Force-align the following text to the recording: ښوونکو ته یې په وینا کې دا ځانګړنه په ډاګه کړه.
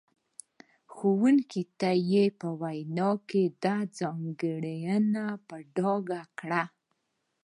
ښوونکو 0.93 1.61
ته 1.79 1.91
یې 2.11 2.23
په 2.39 2.47
وینا 2.61 3.09
کې 3.29 3.43
دا 3.63 3.77
ځانګړنه 3.99 5.25
په 5.47 5.55
ډاګه 5.75 6.21
کړه. 6.39 6.63